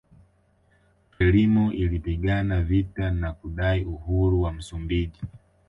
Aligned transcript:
Frelimo 1.11 1.73
ilipigana 1.73 2.61
vita 2.61 3.11
na 3.11 3.33
kudai 3.33 3.83
uhuru 3.85 4.41
wa 4.41 4.53
Msumbiji 4.53 5.21